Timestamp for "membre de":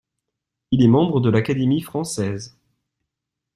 0.87-1.29